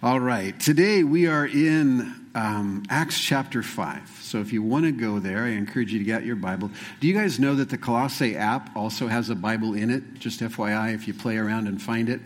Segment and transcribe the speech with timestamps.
[0.00, 0.58] All right.
[0.60, 4.20] Today we are in um, Acts chapter 5.
[4.22, 6.70] So if you want to go there, I encourage you to get your Bible.
[7.00, 10.20] Do you guys know that the Colossae app also has a Bible in it?
[10.20, 12.20] Just FYI, if you play around and find it.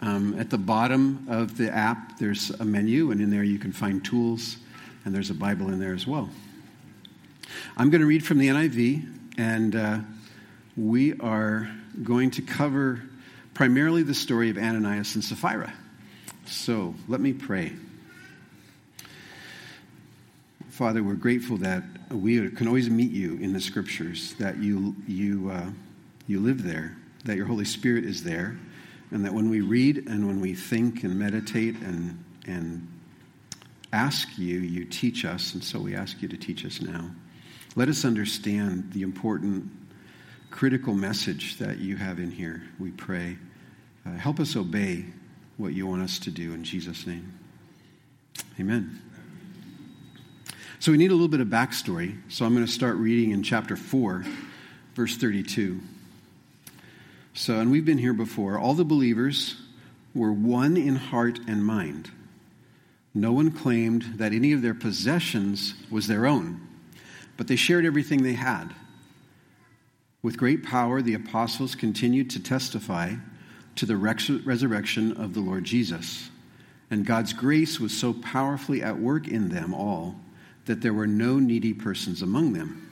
[0.00, 3.72] Um, at the bottom of the app, there's a menu, and in there you can
[3.72, 4.56] find tools,
[5.04, 6.30] and there's a Bible in there as well.
[7.76, 9.98] I'm going to read from the NIV, and uh,
[10.74, 11.70] we are
[12.02, 13.02] going to cover
[13.52, 15.70] primarily the story of Ananias and Sapphira.
[16.50, 17.72] So let me pray.
[20.68, 25.50] Father, we're grateful that we can always meet you in the scriptures, that you, you,
[25.50, 25.70] uh,
[26.26, 28.58] you live there, that your Holy Spirit is there,
[29.12, 32.88] and that when we read and when we think and meditate and, and
[33.92, 37.10] ask you, you teach us, and so we ask you to teach us now.
[37.76, 39.70] Let us understand the important,
[40.50, 43.38] critical message that you have in here, we pray.
[44.04, 45.04] Uh, help us obey
[45.60, 47.38] what you want us to do in Jesus' name.
[48.58, 49.00] Amen.
[50.78, 52.18] So we need a little bit of backstory.
[52.30, 54.24] So I'm going to start reading in chapter 4,
[54.94, 55.80] verse 32.
[57.34, 58.58] So, and we've been here before.
[58.58, 59.56] All the believers
[60.14, 62.10] were one in heart and mind.
[63.12, 66.66] No one claimed that any of their possessions was their own,
[67.36, 68.74] but they shared everything they had.
[70.22, 73.16] With great power, the apostles continued to testify
[73.76, 76.30] to the resurrection of the Lord Jesus.
[76.90, 80.16] And God's grace was so powerfully at work in them all
[80.66, 82.90] that there were no needy persons among them.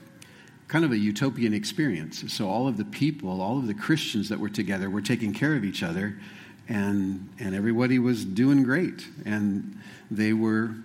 [0.67, 2.31] Kind of a utopian experience.
[2.31, 5.55] So, all of the people, all of the Christians that were together were taking care
[5.55, 6.15] of each other,
[6.67, 9.05] and, and everybody was doing great.
[9.25, 9.79] And
[10.11, 10.75] they were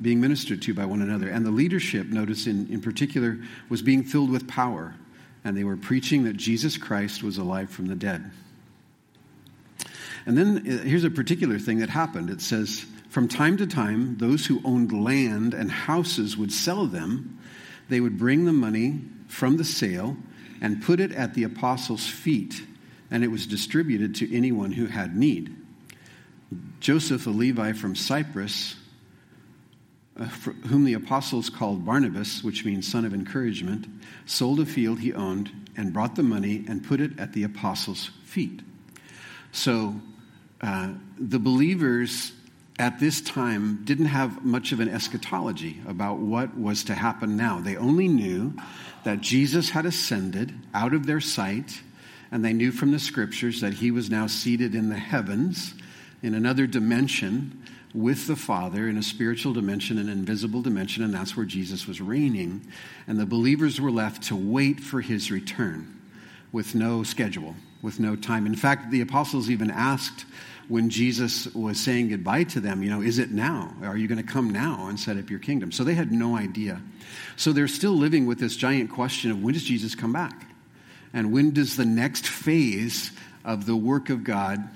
[0.00, 1.28] being ministered to by one another.
[1.28, 4.94] And the leadership, notice in, in particular, was being filled with power.
[5.44, 8.30] And they were preaching that Jesus Christ was alive from the dead.
[10.26, 12.30] And then uh, here's a particular thing that happened.
[12.30, 17.38] It says, From time to time, those who owned land and houses would sell them.
[17.88, 20.16] They would bring the money from the sale
[20.60, 22.62] and put it at the apostles' feet,
[23.10, 25.54] and it was distributed to anyone who had need.
[26.80, 28.76] Joseph, a Levi from Cyprus,
[30.18, 33.86] uh, whom the apostles called Barnabas, which means son of encouragement,
[34.26, 38.10] sold a field he owned and brought the money and put it at the apostles'
[38.24, 38.60] feet.
[39.50, 40.00] So
[40.64, 40.88] uh,
[41.18, 42.32] the believers
[42.78, 47.60] at this time didn't have much of an eschatology about what was to happen now.
[47.60, 48.54] They only knew
[49.04, 51.82] that Jesus had ascended out of their sight,
[52.32, 55.74] and they knew from the scriptures that he was now seated in the heavens
[56.22, 61.36] in another dimension with the Father in a spiritual dimension, an invisible dimension, and that's
[61.36, 62.66] where Jesus was reigning.
[63.06, 66.00] And the believers were left to wait for his return
[66.50, 68.46] with no schedule, with no time.
[68.46, 70.24] In fact, the apostles even asked
[70.68, 73.74] when Jesus was saying goodbye to them, you know, is it now?
[73.82, 75.72] Are you going to come now and set up your kingdom?
[75.72, 76.80] So they had no idea.
[77.36, 80.46] So they're still living with this giant question of when does Jesus come back?
[81.12, 83.12] And when does the next phase
[83.44, 84.68] of the work of God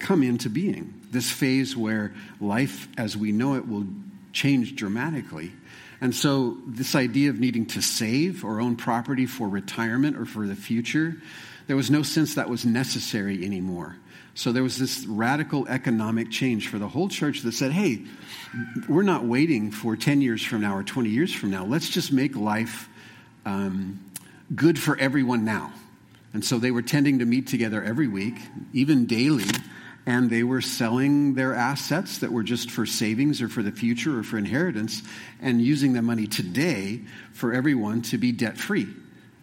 [0.00, 0.94] come into being?
[1.10, 3.86] This phase where life as we know it will
[4.32, 5.52] change dramatically.
[6.00, 10.46] And so, this idea of needing to save or own property for retirement or for
[10.46, 11.16] the future,
[11.68, 13.96] there was no sense that was necessary anymore.
[14.34, 18.04] So there was this radical economic change for the whole church that said, hey,
[18.88, 21.64] we're not waiting for 10 years from now or 20 years from now.
[21.66, 22.88] Let's just make life
[23.44, 24.00] um,
[24.54, 25.72] good for everyone now.
[26.32, 28.36] And so they were tending to meet together every week,
[28.72, 29.44] even daily,
[30.06, 34.18] and they were selling their assets that were just for savings or for the future
[34.18, 35.02] or for inheritance
[35.42, 37.02] and using the money today
[37.32, 38.86] for everyone to be debt free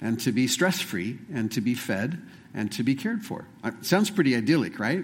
[0.05, 2.21] and to be stress free and to be fed
[2.53, 3.43] and to be cared for.
[3.63, 5.03] Uh, sounds pretty idyllic, right?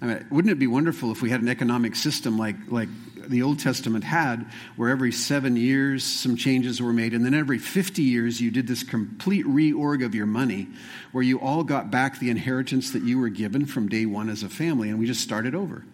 [0.00, 2.88] I mean, wouldn't it be wonderful if we had an economic system like, like
[3.28, 4.46] the Old Testament had,
[4.76, 8.66] where every seven years some changes were made, and then every 50 years you did
[8.66, 10.68] this complete reorg of your money,
[11.12, 14.42] where you all got back the inheritance that you were given from day one as
[14.42, 15.84] a family, and we just started over.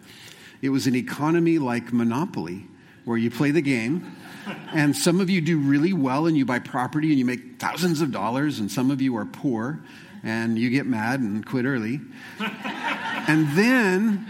[0.61, 2.65] It was an economy like Monopoly,
[3.03, 4.15] where you play the game,
[4.73, 8.01] and some of you do really well and you buy property and you make thousands
[8.01, 9.79] of dollars, and some of you are poor
[10.23, 11.99] and you get mad and quit early.
[12.39, 14.27] and then,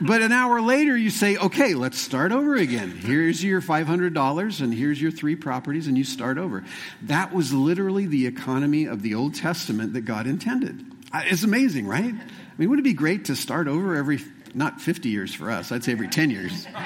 [0.00, 2.90] but an hour later, you say, okay, let's start over again.
[2.90, 6.64] Here's your $500 and here's your three properties, and you start over.
[7.02, 10.84] That was literally the economy of the Old Testament that God intended.
[11.12, 12.04] Uh, it's amazing, right?
[12.04, 14.20] I mean, wouldn't it be great to start over every,
[14.52, 16.66] not 50 years for us, I'd say every 10 years.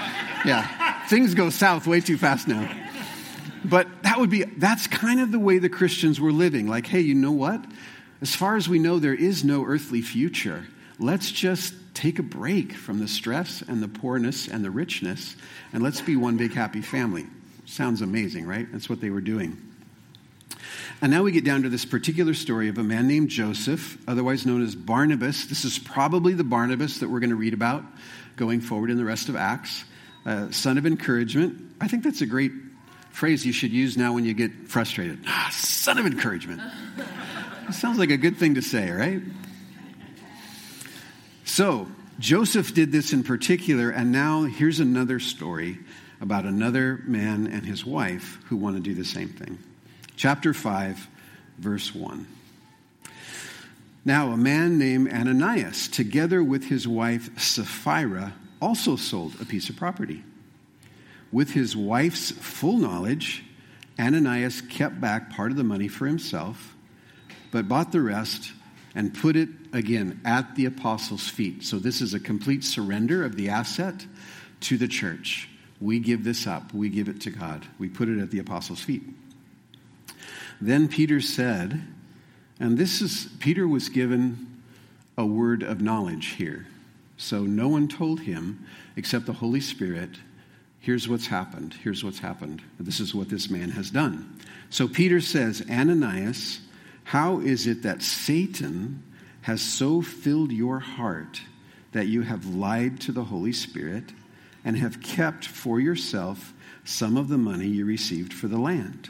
[0.44, 2.72] Yeah, things go south way too fast now.
[3.68, 6.68] But that would be, that's kind of the way the Christians were living.
[6.68, 7.64] Like, hey, you know what?
[8.20, 10.66] As far as we know, there is no earthly future.
[10.98, 15.36] Let's just take a break from the stress and the poorness and the richness,
[15.72, 17.26] and let's be one big happy family.
[17.66, 18.70] Sounds amazing, right?
[18.72, 19.56] That's what they were doing.
[21.00, 24.46] And now we get down to this particular story of a man named Joseph, otherwise
[24.46, 25.46] known as Barnabas.
[25.46, 27.84] This is probably the Barnabas that we're going to read about
[28.36, 29.84] going forward in the rest of Acts.
[30.26, 31.74] Uh, son of encouragement.
[31.80, 32.52] I think that's a great
[33.18, 35.18] phrase you should use now when you get frustrated.
[35.26, 36.62] Ah, son of encouragement.
[37.72, 39.20] sounds like a good thing to say, right?
[41.44, 41.88] So,
[42.20, 45.80] Joseph did this in particular, and now here's another story
[46.20, 49.58] about another man and his wife who want to do the same thing.
[50.14, 51.08] Chapter 5,
[51.58, 52.24] verse 1.
[54.04, 59.74] Now, a man named Ananias, together with his wife Sapphira, also sold a piece of
[59.74, 60.22] property.
[61.30, 63.44] With his wife's full knowledge,
[63.98, 66.74] Ananias kept back part of the money for himself,
[67.50, 68.52] but bought the rest
[68.94, 71.64] and put it again at the apostles' feet.
[71.64, 74.06] So, this is a complete surrender of the asset
[74.60, 75.48] to the church.
[75.80, 78.80] We give this up, we give it to God, we put it at the apostles'
[78.80, 79.02] feet.
[80.60, 81.82] Then Peter said,
[82.58, 84.62] and this is, Peter was given
[85.16, 86.66] a word of knowledge here.
[87.16, 88.66] So no one told him
[88.96, 90.10] except the Holy Spirit,
[90.80, 91.74] here's what's happened.
[91.82, 92.62] Here's what's happened.
[92.78, 94.38] This is what this man has done.
[94.70, 96.60] So Peter says, Ananias,
[97.04, 99.02] how is it that Satan
[99.42, 101.40] has so filled your heart
[101.92, 104.12] that you have lied to the Holy Spirit
[104.64, 106.52] and have kept for yourself
[106.84, 109.08] some of the money you received for the land?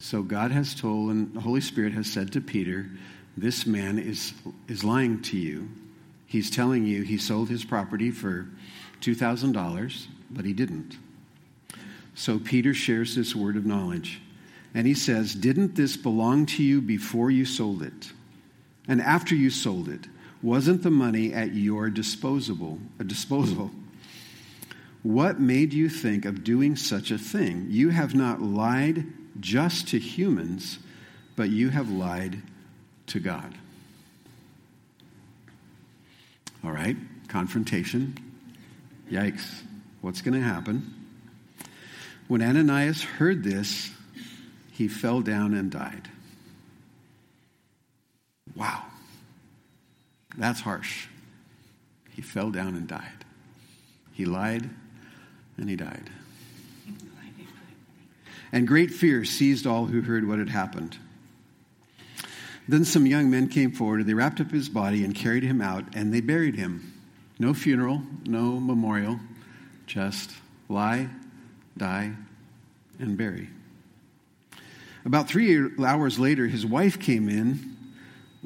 [0.00, 2.88] So God has told, and the Holy Spirit has said to Peter,
[3.36, 4.32] This man is,
[4.68, 5.68] is lying to you.
[6.26, 8.48] He's telling you he sold his property for
[9.00, 10.96] $2,000, but he didn't.
[12.14, 14.20] So Peter shares this word of knowledge.
[14.74, 18.12] And he says, Didn't this belong to you before you sold it?
[18.86, 20.06] And after you sold it,
[20.42, 23.70] wasn't the money at your disposable, a disposal?
[25.02, 27.66] What made you think of doing such a thing?
[27.70, 29.06] You have not lied
[29.40, 30.78] just to humans,
[31.36, 32.42] but you have lied
[33.08, 33.54] to God.
[36.64, 36.96] All right,
[37.28, 38.16] confrontation.
[39.10, 39.62] Yikes.
[40.00, 40.94] What's going to happen?
[42.28, 43.90] When Ananias heard this,
[44.72, 46.08] he fell down and died.
[48.54, 48.84] Wow.
[50.36, 51.06] That's harsh.
[52.10, 53.24] He fell down and died.
[54.12, 54.68] He lied
[55.56, 56.10] and he died.
[58.50, 60.96] And great fear seized all who heard what had happened.
[62.66, 65.60] Then some young men came forward, and they wrapped up his body and carried him
[65.60, 66.97] out, and they buried him.
[67.38, 69.20] No funeral, no memorial,
[69.86, 70.32] just
[70.68, 71.08] lie,
[71.76, 72.12] die,
[72.98, 73.48] and bury.
[75.04, 77.76] About three hours later, his wife came in,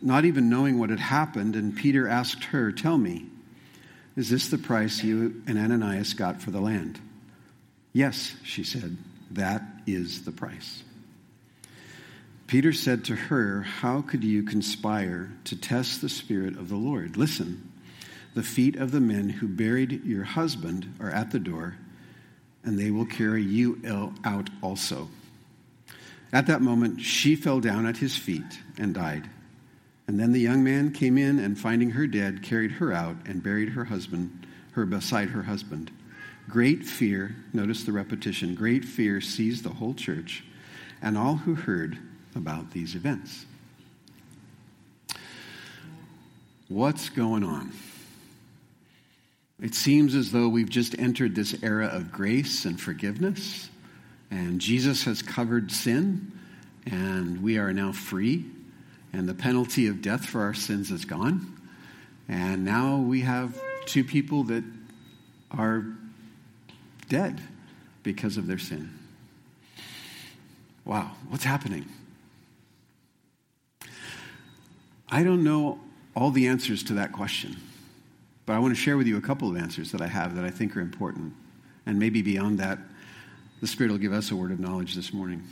[0.01, 3.27] not even knowing what had happened, and Peter asked her, Tell me,
[4.15, 7.01] is this the price you and Ananias got for the land?
[7.93, 8.97] Yes, she said.
[9.31, 10.83] That is the price.
[12.47, 17.17] Peter said to her, How could you conspire to test the Spirit of the Lord?
[17.17, 17.72] Listen,
[18.35, 21.77] the feet of the men who buried your husband are at the door,
[22.65, 23.81] and they will carry you
[24.25, 25.09] out also.
[26.33, 29.29] At that moment, she fell down at his feet and died.
[30.07, 33.43] And then the young man came in and, finding her dead, carried her out and
[33.43, 35.91] buried her husband, her beside her husband.
[36.49, 40.43] Great fear, notice the repetition, great fear seized the whole church
[41.01, 41.99] and all who heard
[42.35, 43.47] about these events.
[46.69, 47.73] What's going on?
[49.63, 53.71] It seems as though we've just entered this era of grace and forgiveness,
[54.29, 56.33] and Jesus has covered sin,
[56.85, 58.45] and we are now free,
[59.13, 61.57] and the penalty of death for our sins is gone.
[62.29, 64.65] And now we have two people that
[65.53, 65.85] are
[67.09, 67.41] dead
[68.03, 68.99] because of their sin.
[70.85, 71.87] Wow, what's happening?
[75.09, 75.79] I don't know
[76.17, 77.59] all the answers to that question,
[78.47, 80.45] but I want to share with you a couple of answers that I have that
[80.45, 81.35] I think are important.
[81.87, 82.79] And maybe beyond that,
[83.61, 85.43] the Spirit will give us a word of knowledge this morning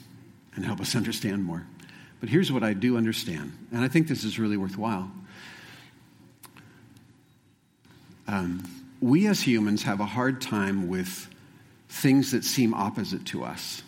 [0.55, 1.67] and help us understand more.
[2.21, 5.11] But here's what I do understand, and I think this is really worthwhile.
[8.29, 8.63] Um,
[9.01, 11.29] we as humans have a hard time with
[11.89, 13.83] things that seem opposite to us.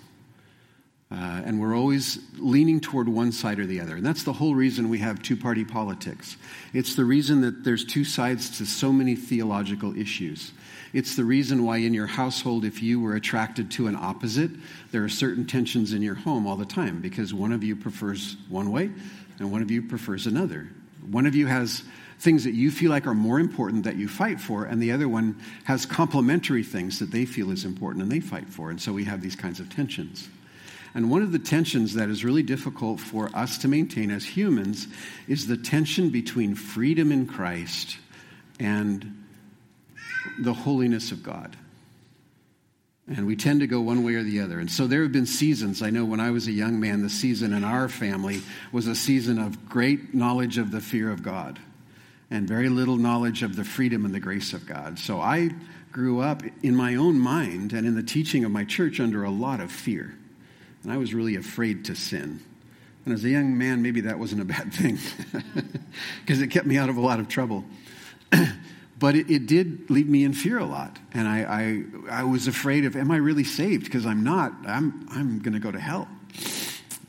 [1.13, 3.97] Uh, and we're always leaning toward one side or the other.
[3.97, 6.39] And that's the whole reason we have two party politics.
[6.73, 10.53] It's the reason that there's two sides to so many theological issues.
[10.95, 14.53] It's the reason why in your household, if you were attracted to an opposite,
[14.91, 18.37] there are certain tensions in your home all the time because one of you prefers
[18.49, 18.91] one way
[19.39, 20.71] and one of you prefers another.
[21.11, 21.83] One of you has
[22.21, 25.09] things that you feel like are more important that you fight for, and the other
[25.09, 28.71] one has complementary things that they feel is important and they fight for.
[28.71, 30.29] And so we have these kinds of tensions.
[30.95, 34.87] And one of the tensions that is really difficult for us to maintain as humans
[35.27, 37.97] is the tension between freedom in Christ
[38.61, 39.25] and
[40.39, 41.57] the holiness of God.
[43.09, 44.59] And we tend to go one way or the other.
[44.59, 45.83] And so there have been seasons.
[45.83, 48.95] I know when I was a young man, the season in our family was a
[48.95, 51.59] season of great knowledge of the fear of God
[52.31, 54.99] and very little knowledge of the freedom and the grace of God.
[54.99, 55.51] So I
[55.91, 59.31] grew up in my own mind and in the teaching of my church under a
[59.31, 60.15] lot of fear.
[60.83, 62.41] And I was really afraid to sin.
[63.05, 64.99] And as a young man, maybe that wasn't a bad thing
[66.21, 67.65] because it kept me out of a lot of trouble.
[68.99, 70.99] but it, it, did leave me in fear a lot.
[71.13, 73.85] And I, I, I was afraid of, am I really saved?
[73.85, 74.53] Because I'm not.
[74.67, 76.09] I'm, I'm going to go to hell.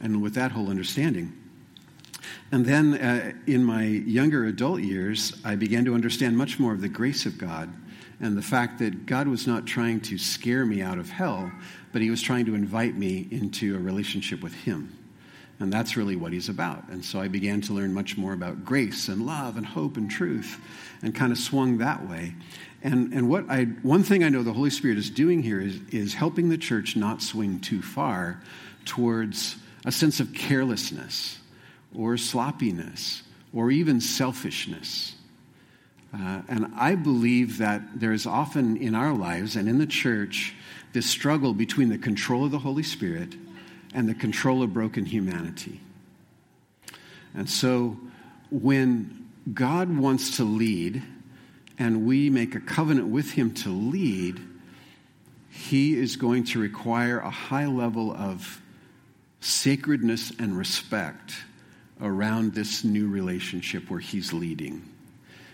[0.01, 1.33] And with that whole understanding.
[2.51, 6.81] And then uh, in my younger adult years, I began to understand much more of
[6.81, 7.73] the grace of God
[8.19, 11.51] and the fact that God was not trying to scare me out of hell,
[11.93, 14.97] but He was trying to invite me into a relationship with Him.
[15.59, 16.89] And that's really what he's about.
[16.89, 20.09] And so I began to learn much more about grace and love and hope and
[20.09, 20.59] truth
[21.01, 22.33] and kind of swung that way.
[22.81, 25.79] And, and what I, one thing I know the Holy Spirit is doing here is,
[25.91, 28.41] is helping the church not swing too far
[28.83, 31.37] towards a sense of carelessness
[31.95, 33.23] or sloppiness
[33.53, 35.15] or even selfishness.
[36.13, 40.55] Uh, and I believe that there is often in our lives and in the church
[40.93, 43.35] this struggle between the control of the Holy Spirit
[43.93, 45.81] and the control of broken humanity.
[47.35, 47.97] And so
[48.51, 51.01] when God wants to lead
[51.79, 54.39] and we make a covenant with Him to lead,
[55.49, 58.61] He is going to require a high level of
[59.41, 61.33] sacredness and respect
[62.01, 64.92] around this new relationship where He's leading.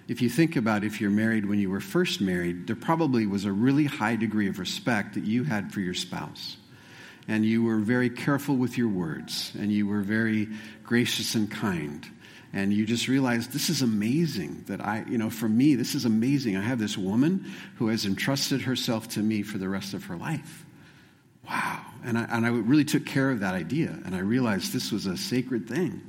[0.10, 3.46] If you think about if you're married when you were first married, there probably was
[3.46, 6.58] a really high degree of respect that you had for your spouse
[7.30, 10.48] and you were very careful with your words, and you were very
[10.84, 12.04] gracious and kind.
[12.52, 16.06] And you just realized this is amazing that I, you know, for me, this is
[16.06, 16.58] amazing.
[16.58, 20.18] I have this woman who has entrusted herself to me for the rest of her
[20.18, 20.66] life.
[21.48, 21.86] Wow.
[22.04, 23.96] And I, and I really took care of that idea.
[24.04, 26.02] And I realized this was a sacred thing.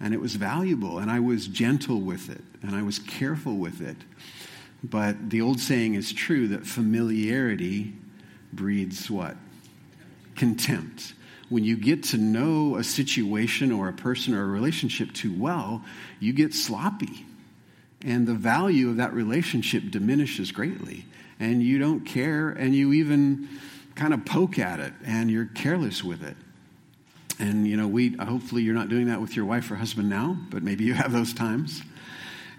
[0.00, 0.98] And it was valuable.
[0.98, 2.42] And I was gentle with it.
[2.62, 3.96] And I was careful with it.
[4.82, 7.94] But the old saying is true that familiarity
[8.52, 9.36] breeds what?
[10.38, 11.12] contempt.
[11.50, 15.84] When you get to know a situation or a person or a relationship too well,
[16.20, 17.26] you get sloppy.
[18.02, 21.04] And the value of that relationship diminishes greatly.
[21.40, 23.48] And you don't care, and you even
[23.94, 26.36] kind of poke at it, and you're careless with it.
[27.38, 30.36] And, you know, we hopefully you're not doing that with your wife or husband now,
[30.50, 31.82] but maybe you have those times.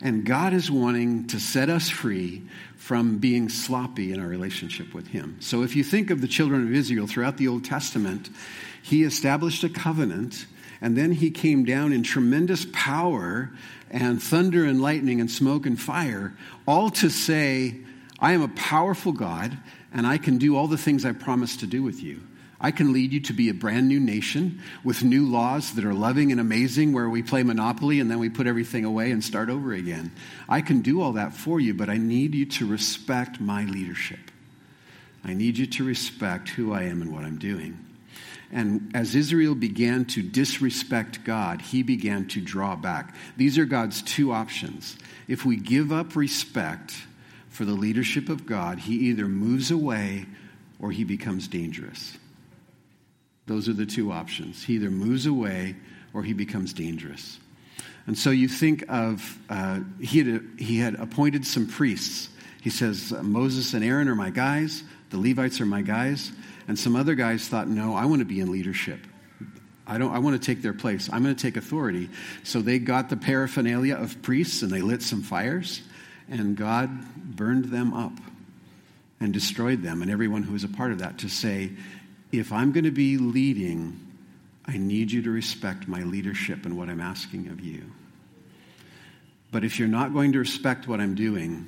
[0.01, 2.43] And God is wanting to set us free
[2.77, 5.37] from being sloppy in our relationship with Him.
[5.41, 8.29] So if you think of the children of Israel throughout the Old Testament,
[8.81, 10.45] He established a covenant,
[10.79, 13.51] and then He came down in tremendous power
[13.91, 16.33] and thunder and lightning and smoke and fire,
[16.65, 17.75] all to say,
[18.19, 19.57] I am a powerful God,
[19.93, 22.21] and I can do all the things I promised to do with you.
[22.61, 25.93] I can lead you to be a brand new nation with new laws that are
[25.93, 29.49] loving and amazing, where we play Monopoly and then we put everything away and start
[29.49, 30.11] over again.
[30.49, 34.19] I can do all that for you, but I need you to respect my leadership.
[35.23, 37.85] I need you to respect who I am and what I'm doing.
[38.51, 43.15] And as Israel began to disrespect God, he began to draw back.
[43.37, 44.97] These are God's two options.
[45.27, 46.95] If we give up respect
[47.49, 50.25] for the leadership of God, he either moves away
[50.79, 52.17] or he becomes dangerous.
[53.49, 54.63] Those are the two options.
[54.63, 55.75] He either moves away
[56.13, 57.39] or he becomes dangerous.
[58.05, 62.29] And so you think of, uh, he, had, he had appointed some priests.
[62.61, 66.31] He says, Moses and Aaron are my guys, the Levites are my guys.
[66.67, 68.99] And some other guys thought, no, I want to be in leadership.
[69.87, 71.09] I, don't, I want to take their place.
[71.11, 72.09] I'm going to take authority.
[72.43, 75.81] So they got the paraphernalia of priests and they lit some fires,
[76.29, 76.91] and God
[77.35, 78.13] burned them up
[79.19, 81.71] and destroyed them and everyone who was a part of that to say,
[82.31, 83.99] if I'm going to be leading,
[84.65, 87.91] I need you to respect my leadership and what I'm asking of you.
[89.51, 91.67] But if you're not going to respect what I'm doing,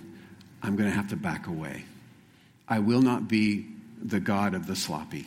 [0.62, 1.86] I'm going to have to back away.
[2.68, 3.66] I will not be
[4.04, 5.26] the God of the sloppy.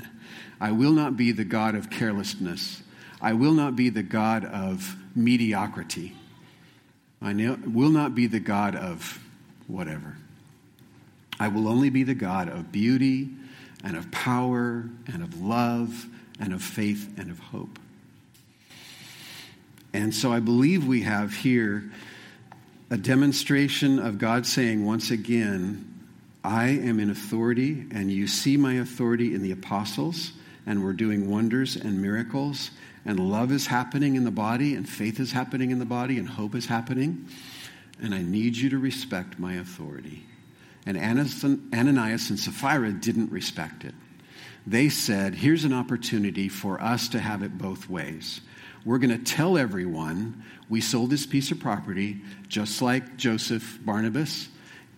[0.60, 2.82] I will not be the God of carelessness.
[3.20, 6.16] I will not be the God of mediocrity.
[7.20, 9.20] I will not be the God of
[9.68, 10.16] whatever.
[11.38, 13.30] I will only be the God of beauty
[13.82, 16.06] and of power and of love
[16.40, 17.78] and of faith and of hope.
[19.92, 21.90] And so I believe we have here
[22.90, 25.88] a demonstration of God saying once again,
[26.44, 30.32] I am in authority, and you see my authority in the apostles,
[30.66, 32.70] and we're doing wonders and miracles,
[33.04, 36.28] and love is happening in the body, and faith is happening in the body, and
[36.28, 37.26] hope is happening.
[38.00, 40.24] And I need you to respect my authority.
[40.84, 43.94] And Ananias and Sapphira didn't respect it.
[44.66, 48.40] They said, Here's an opportunity for us to have it both ways.
[48.84, 54.48] We're going to tell everyone we sold this piece of property, just like Joseph Barnabas,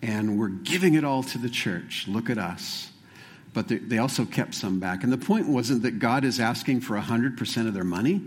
[0.01, 2.07] and we're giving it all to the church.
[2.07, 2.91] Look at us.
[3.53, 5.03] But they also kept some back.
[5.03, 8.21] And the point wasn't that God is asking for 100% of their money.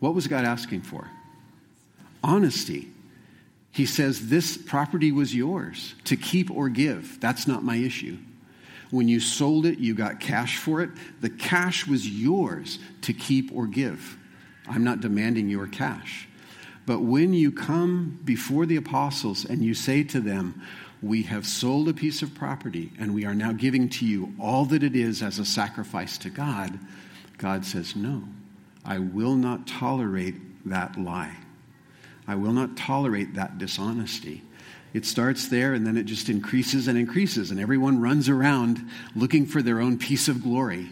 [0.00, 1.08] What was God asking for?
[2.22, 2.90] Honesty.
[3.72, 7.20] He says, This property was yours to keep or give.
[7.20, 8.18] That's not my issue.
[8.90, 10.90] When you sold it, you got cash for it.
[11.20, 14.16] The cash was yours to keep or give.
[14.68, 16.28] I'm not demanding your cash.
[16.86, 20.60] But when you come before the apostles and you say to them,
[21.02, 24.64] we have sold a piece of property and we are now giving to you all
[24.66, 26.78] that it is as a sacrifice to God,
[27.38, 28.24] God says, No,
[28.84, 30.34] I will not tolerate
[30.68, 31.36] that lie.
[32.30, 34.44] I will not tolerate that dishonesty.
[34.94, 39.46] It starts there and then it just increases and increases, and everyone runs around looking
[39.46, 40.88] for their own piece of glory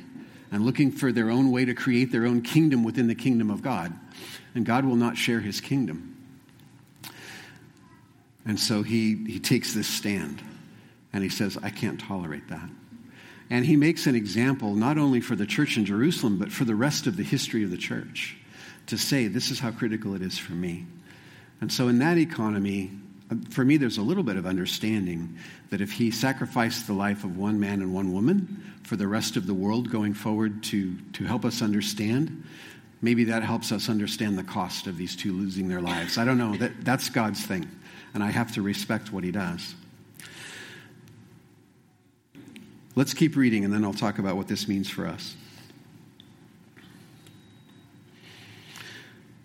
[0.50, 3.62] and looking for their own way to create their own kingdom within the kingdom of
[3.62, 3.92] God.
[4.57, 6.16] And God will not share his kingdom.
[8.45, 10.42] And so he, he takes this stand
[11.12, 12.68] and he says, I can't tolerate that.
[13.49, 16.75] And he makes an example not only for the church in Jerusalem, but for the
[16.75, 18.37] rest of the history of the church
[18.87, 20.85] to say, this is how critical it is for me.
[21.61, 22.93] And so, in that economy,
[23.31, 25.37] uh, for me, there's a little bit of understanding
[25.71, 29.37] that if he sacrificed the life of one man and one woman for the rest
[29.37, 32.45] of the world going forward to, to help us understand,
[33.03, 36.17] maybe that helps us understand the cost of these two losing their lives.
[36.17, 36.57] I don't know.
[36.57, 37.69] That, that's God's thing
[38.15, 39.75] and I have to respect what he does.
[42.95, 45.37] Let's keep reading, and then I'll talk about what this means for us.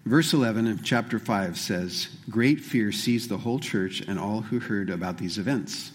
[0.06, 4.60] Verse 11 of chapter 5 says, Great fear seized the whole church and all who
[4.60, 5.92] heard about these events.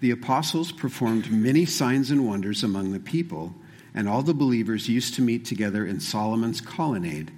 [0.00, 3.54] The apostles performed many signs and wonders among the people,
[3.94, 7.32] and all the believers used to meet together in Solomon's colonnade.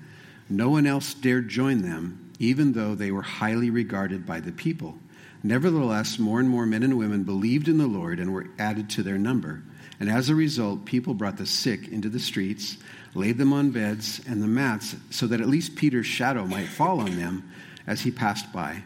[0.49, 4.99] No one else dared join them even though they were highly regarded by the people.
[5.43, 9.03] Nevertheless, more and more men and women believed in the Lord and were added to
[9.03, 9.62] their number.
[10.01, 12.77] And as a result, people brought the sick into the streets,
[13.19, 17.01] laid them on beds and the mats, so that at least Peter's shadow might fall
[17.01, 17.51] on them
[17.87, 18.83] as he passed by.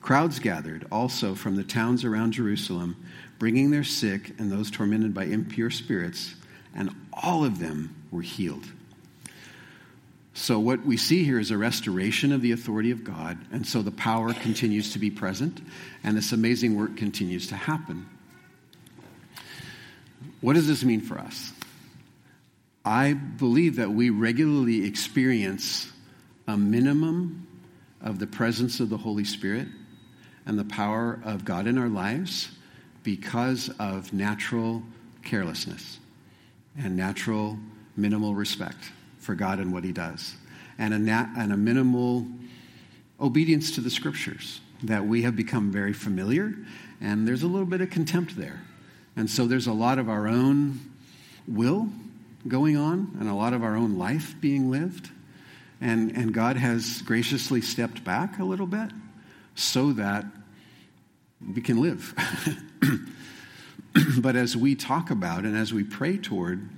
[0.00, 2.96] Crowds gathered also from the towns around Jerusalem,
[3.38, 6.34] bringing their sick and those tormented by impure spirits,
[6.74, 8.66] and all of them were healed.
[10.36, 13.82] So, what we see here is a restoration of the authority of God, and so
[13.82, 15.60] the power continues to be present,
[16.02, 18.06] and this amazing work continues to happen.
[20.40, 21.53] What does this mean for us?
[22.84, 25.90] I believe that we regularly experience
[26.46, 27.46] a minimum
[28.02, 29.68] of the presence of the Holy Spirit
[30.44, 32.50] and the power of God in our lives
[33.02, 34.82] because of natural
[35.22, 35.98] carelessness
[36.76, 37.58] and natural
[37.96, 40.34] minimal respect for God and what He does,
[40.78, 42.26] and a, nat- and a minimal
[43.18, 46.54] obedience to the Scriptures that we have become very familiar,
[47.00, 48.60] and there's a little bit of contempt there.
[49.16, 50.80] And so there's a lot of our own
[51.48, 51.88] will
[52.46, 55.10] going on and a lot of our own life being lived.
[55.80, 58.90] And, and God has graciously stepped back a little bit
[59.54, 60.24] so that
[61.54, 62.14] we can live.
[64.18, 66.68] but as we talk about and as we pray toward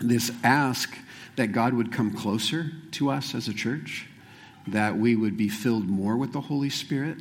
[0.00, 0.96] this ask
[1.36, 4.06] that God would come closer to us as a church,
[4.66, 7.18] that we would be filled more with the Holy Spirit,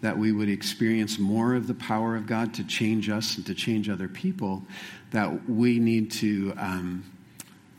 [0.00, 3.54] that we would experience more of the power of God to change us and to
[3.54, 4.62] change other people,
[5.10, 7.04] that we need to um,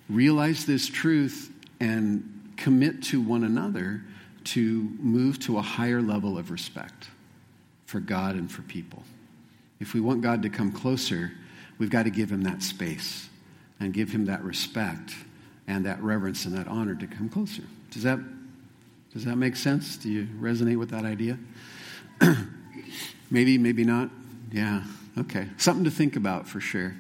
[0.10, 4.04] realize this truth and commit to one another
[4.44, 7.10] to move to a higher level of respect
[7.86, 9.04] for God and for people.
[9.80, 11.32] If we want God to come closer,
[11.78, 13.30] we've got to give him that space
[13.80, 15.14] and give him that respect
[15.68, 17.64] and that reverence and that honor to come closer.
[17.92, 18.20] Does that,
[19.14, 19.98] does that make sense?
[19.98, 21.38] Do you resonate with that idea?
[23.32, 24.10] maybe, maybe not.
[24.52, 24.84] Yeah,
[25.18, 25.48] okay.
[25.58, 26.96] Something to think about for sure.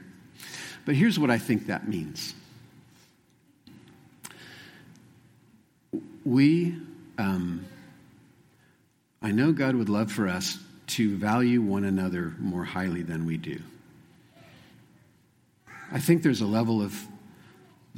[0.85, 2.33] But here's what I think that means.
[6.25, 6.75] We,
[7.17, 7.65] um,
[9.21, 13.37] I know God would love for us to value one another more highly than we
[13.37, 13.61] do.
[15.91, 16.95] I think there's a level of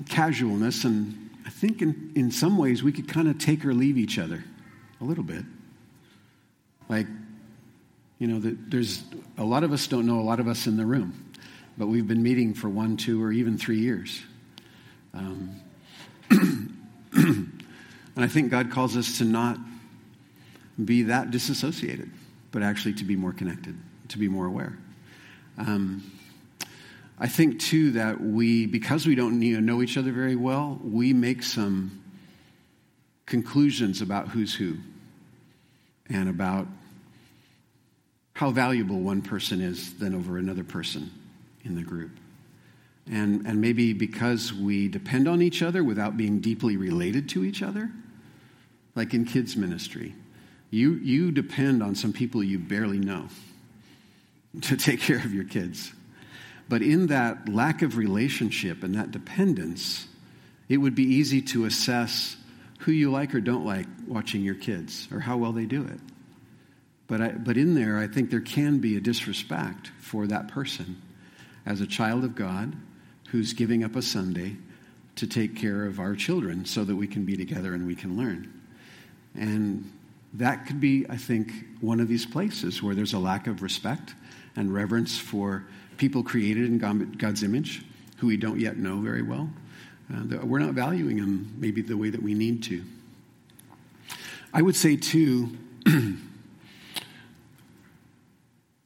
[0.10, 3.98] casualness, and I think in, in some ways we could kind of take or leave
[3.98, 4.44] each other
[5.00, 5.44] a little bit.
[6.92, 7.08] Like,
[8.20, 9.02] you know, the, there's
[9.38, 11.32] a lot of us don't know a lot of us in the room,
[11.78, 14.22] but we've been meeting for one, two, or even three years.
[15.14, 15.56] Um,
[17.14, 17.64] and
[18.18, 19.58] I think God calls us to not
[20.84, 22.12] be that disassociated,
[22.52, 23.78] but actually to be more connected,
[24.10, 24.78] to be more aware.
[25.58, 26.12] Um,
[27.18, 31.42] I think too that we, because we don't know each other very well, we make
[31.42, 32.04] some
[33.26, 34.76] conclusions about who's who
[36.10, 36.68] and about
[38.42, 41.12] how valuable one person is than over another person
[41.64, 42.10] in the group.
[43.06, 47.62] And, and maybe because we depend on each other without being deeply related to each
[47.62, 47.92] other,
[48.96, 50.16] like in kids' ministry,
[50.72, 53.28] you, you depend on some people you barely know
[54.62, 55.94] to take care of your kids.
[56.68, 60.08] But in that lack of relationship and that dependence,
[60.68, 62.38] it would be easy to assess
[62.80, 66.00] who you like or don't like watching your kids or how well they do it.
[67.12, 71.02] But, I, but in there, I think there can be a disrespect for that person
[71.66, 72.74] as a child of God
[73.32, 74.56] who's giving up a Sunday
[75.18, 78.16] to take care of our children so that we can be together and we can
[78.16, 78.54] learn.
[79.36, 79.92] And
[80.36, 84.16] that could be, I think, one of these places where there's a lack of respect
[84.56, 85.66] and reverence for
[85.98, 86.78] people created in
[87.18, 87.84] God's image
[88.20, 89.50] who we don't yet know very well.
[90.10, 92.82] Uh, we're not valuing them maybe the way that we need to.
[94.54, 95.58] I would say, too,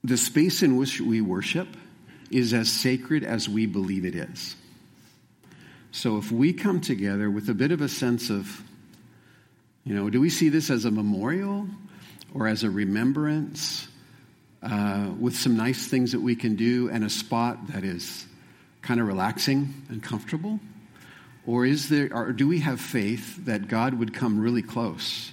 [0.08, 1.68] the space in which we worship
[2.30, 4.56] is as sacred as we believe it is.
[5.92, 8.62] So if we come together with a bit of a sense of,
[9.84, 11.68] you know, do we see this as a memorial
[12.34, 13.88] or as a remembrance
[14.62, 18.26] uh, with some nice things that we can do and a spot that is
[18.82, 20.60] kind of relaxing and comfortable?
[21.48, 25.32] Or is there, or do we have faith that God would come really close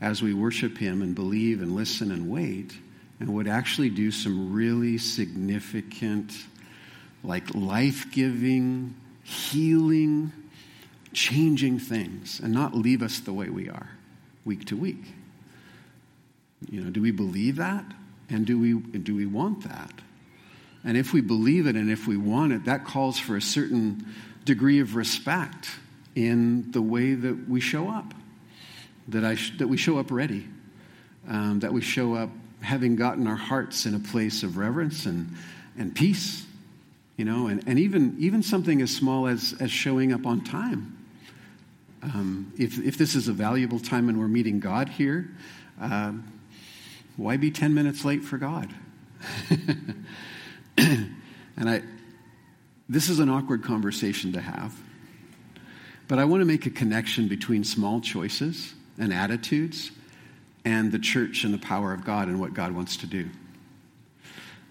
[0.00, 2.72] as we worship Him and believe and listen and wait?
[3.20, 6.32] And would actually do some really significant,
[7.22, 10.32] like life giving, healing,
[11.12, 13.90] changing things and not leave us the way we are
[14.44, 15.14] week to week.
[16.70, 17.84] You know, do we believe that?
[18.28, 19.92] And do we, do we want that?
[20.84, 24.06] And if we believe it and if we want it, that calls for a certain
[24.44, 25.68] degree of respect
[26.14, 28.14] in the way that we show up,
[29.08, 30.46] that, I sh- that we show up ready,
[31.28, 32.30] um, that we show up
[32.62, 35.34] having gotten our hearts in a place of reverence and,
[35.78, 36.44] and peace,
[37.16, 40.96] you know, and, and even, even something as small as, as showing up on time.
[42.02, 45.30] Um, if, if this is a valuable time and we're meeting God here,
[45.80, 46.12] uh,
[47.16, 48.72] why be 10 minutes late for God?
[50.78, 51.14] and
[51.58, 51.82] I,
[52.88, 54.74] this is an awkward conversation to have,
[56.08, 59.90] but I want to make a connection between small choices and attitudes
[60.64, 63.28] and the church and the power of God and what God wants to do.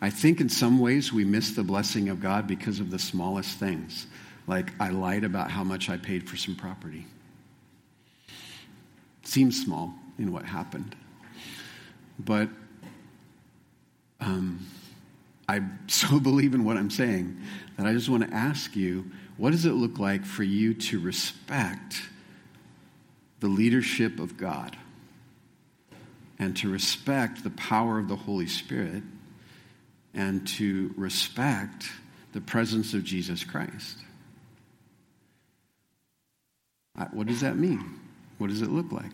[0.02, 3.58] I think in some ways we miss the blessing of God because of the smallest
[3.58, 4.08] things.
[4.48, 7.06] Like I lied about how much I paid for some property.
[9.24, 10.96] Seems small in what happened.
[12.18, 12.50] But
[14.20, 14.66] um,
[15.48, 17.38] I so believe in what I'm saying
[17.78, 21.00] that I just want to ask you what does it look like for you to
[21.00, 22.02] respect
[23.40, 24.76] the leadership of God?
[26.40, 29.04] And to respect the power of the Holy Spirit
[30.14, 31.92] and to respect
[32.34, 33.98] the presence of Jesus Christ.
[37.12, 38.00] What does that mean?
[38.40, 39.12] What does it look like?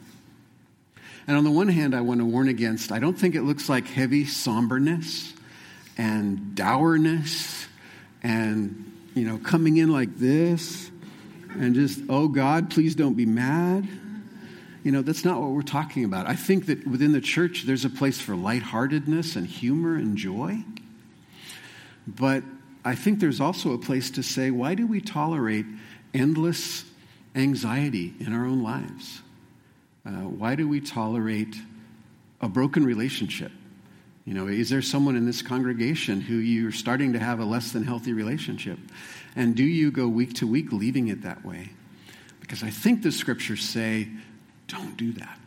[1.27, 3.67] And on the one hand, I want to warn against, I don't think it looks
[3.67, 5.33] like heavy somberness
[5.97, 7.67] and dourness
[8.21, 10.89] and, you know, coming in like this
[11.51, 13.87] and just, oh God, please don't be mad.
[14.85, 16.27] You know, that's not what we're talking about.
[16.27, 20.63] I think that within the church, there's a place for lightheartedness and humor and joy.
[22.05, 22.43] But
[22.83, 25.65] I think there's also a place to say, why do we tolerate
[26.13, 26.85] endless
[27.33, 29.23] anxiety in our own lives?
[30.05, 31.55] Uh, why do we tolerate
[32.39, 33.51] a broken relationship?
[34.23, 37.71] You know, is there someone in this congregation who you're starting to have a less
[37.71, 38.77] than healthy relationship?
[39.35, 41.71] And do you go week to week leaving it that way?
[42.39, 44.09] Because I think the scriptures say
[44.67, 45.39] don't do that.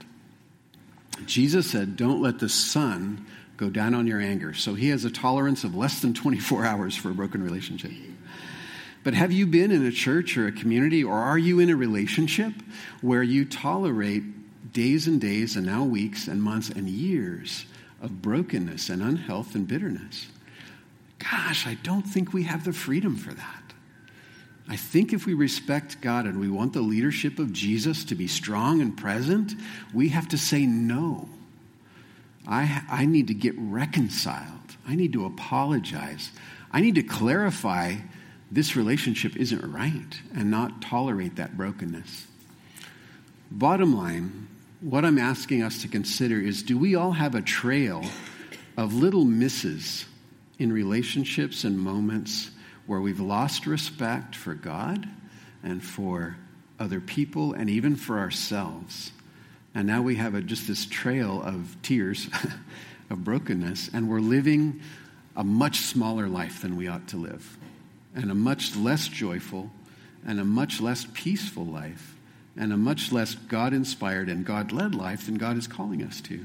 [1.26, 3.26] Jesus said, Don't let the sun
[3.56, 4.54] go down on your anger.
[4.54, 7.90] So he has a tolerance of less than 24 hours for a broken relationship.
[9.04, 11.76] But have you been in a church or a community, or are you in a
[11.76, 12.52] relationship
[13.00, 14.22] where you tolerate
[14.72, 17.64] days and days, and now weeks and months and years
[18.00, 20.28] of brokenness and unhealth and bitterness?
[21.18, 23.57] Gosh, I don't think we have the freedom for that.
[24.68, 28.26] I think if we respect God and we want the leadership of Jesus to be
[28.26, 29.54] strong and present,
[29.94, 31.28] we have to say no.
[32.46, 34.76] I, I need to get reconciled.
[34.86, 36.30] I need to apologize.
[36.70, 37.96] I need to clarify
[38.50, 42.26] this relationship isn't right and not tolerate that brokenness.
[43.50, 44.48] Bottom line,
[44.80, 48.04] what I'm asking us to consider is do we all have a trail
[48.76, 50.04] of little misses
[50.58, 52.50] in relationships and moments
[52.88, 55.08] where we've lost respect for God
[55.62, 56.36] and for
[56.80, 59.12] other people and even for ourselves?
[59.74, 62.28] And now we have a, just this trail of tears,
[63.10, 64.80] of brokenness, and we're living
[65.36, 67.56] a much smaller life than we ought to live,
[68.16, 69.70] and a much less joyful
[70.26, 72.16] and a much less peaceful life
[72.56, 76.20] and a much less God inspired and God led life than God is calling us
[76.22, 76.44] to.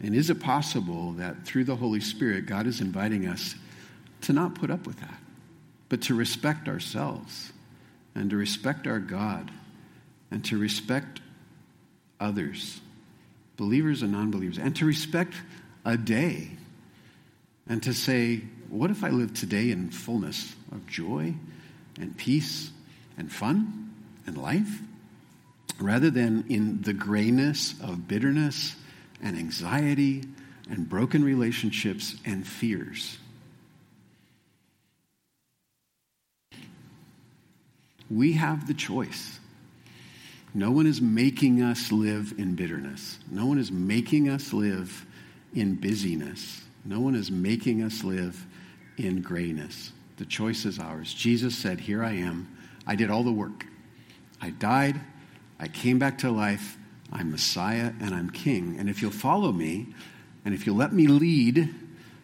[0.00, 3.56] And is it possible that through the Holy Spirit, God is inviting us
[4.24, 5.18] to not put up with that,
[5.88, 7.52] but to respect ourselves
[8.14, 9.50] and to respect our God
[10.30, 11.20] and to respect
[12.20, 12.80] others,
[13.56, 15.34] believers and non believers, and to respect
[15.84, 16.50] a day
[17.68, 21.34] and to say, what if I live today in fullness of joy
[21.98, 22.70] and peace
[23.16, 23.92] and fun
[24.26, 24.80] and life,
[25.80, 28.76] rather than in the grayness of bitterness
[29.22, 30.24] and anxiety
[30.70, 33.18] and broken relationships and fears.
[38.14, 39.40] We have the choice.
[40.54, 43.18] No one is making us live in bitterness.
[43.28, 45.04] No one is making us live
[45.52, 46.62] in busyness.
[46.84, 48.46] No one is making us live
[48.96, 49.90] in grayness.
[50.18, 51.12] The choice is ours.
[51.12, 52.56] Jesus said, Here I am.
[52.86, 53.66] I did all the work.
[54.40, 55.00] I died,
[55.58, 56.76] I came back to life,
[57.12, 58.76] I'm Messiah, and I'm King.
[58.78, 59.88] And if you'll follow me,
[60.44, 61.74] and if you'll let me lead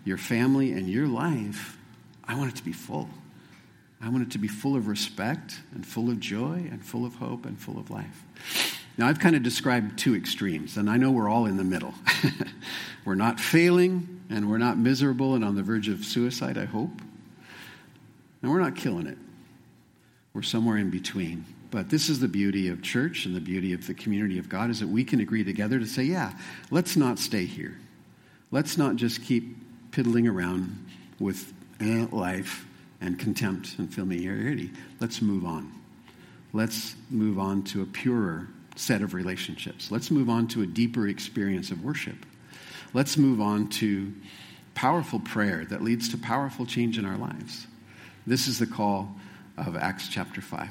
[0.05, 1.79] your family and your life,
[2.24, 3.09] I want it to be full.
[4.02, 7.16] I want it to be full of respect and full of joy and full of
[7.16, 8.24] hope and full of life.
[8.96, 11.94] Now, I've kind of described two extremes, and I know we're all in the middle.
[13.04, 16.90] we're not failing, and we're not miserable and on the verge of suicide, I hope.
[18.42, 19.18] And we're not killing it.
[20.32, 21.44] We're somewhere in between.
[21.70, 24.70] But this is the beauty of church and the beauty of the community of God
[24.70, 26.32] is that we can agree together to say, yeah,
[26.70, 27.78] let's not stay here.
[28.50, 29.56] Let's not just keep
[29.92, 30.86] piddling around
[31.18, 32.66] with eh, life
[33.00, 34.70] and contempt and familiarity.
[35.00, 35.72] Let's move on.
[36.52, 39.90] Let's move on to a purer set of relationships.
[39.90, 42.16] Let's move on to a deeper experience of worship.
[42.92, 44.12] Let's move on to
[44.74, 47.66] powerful prayer that leads to powerful change in our lives.
[48.26, 49.14] This is the call
[49.56, 50.68] of Acts chapter 5.